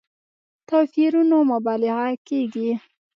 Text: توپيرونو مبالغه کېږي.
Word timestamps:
توپيرونو 0.67 1.37
مبالغه 1.51 2.07
کېږي. 2.27 2.71